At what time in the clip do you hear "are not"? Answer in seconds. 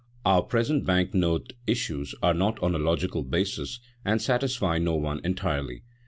2.23-2.57